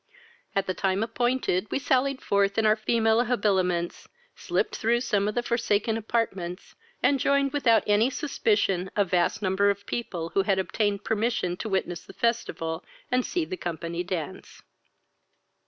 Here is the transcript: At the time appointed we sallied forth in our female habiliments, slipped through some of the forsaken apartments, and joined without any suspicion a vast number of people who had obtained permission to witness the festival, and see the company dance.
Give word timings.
At 0.55 0.65
the 0.65 0.73
time 0.73 1.03
appointed 1.03 1.69
we 1.69 1.77
sallied 1.77 2.23
forth 2.23 2.57
in 2.57 2.65
our 2.65 2.75
female 2.75 3.23
habiliments, 3.25 4.07
slipped 4.35 4.75
through 4.77 5.01
some 5.01 5.27
of 5.27 5.35
the 5.35 5.43
forsaken 5.43 5.95
apartments, 5.95 6.73
and 7.03 7.19
joined 7.19 7.53
without 7.53 7.83
any 7.85 8.09
suspicion 8.09 8.89
a 8.95 9.05
vast 9.05 9.43
number 9.43 9.69
of 9.69 9.85
people 9.85 10.29
who 10.29 10.41
had 10.41 10.57
obtained 10.57 11.03
permission 11.03 11.55
to 11.57 11.69
witness 11.69 12.03
the 12.03 12.13
festival, 12.13 12.83
and 13.11 13.23
see 13.23 13.45
the 13.45 13.57
company 13.57 14.01
dance. 14.01 14.63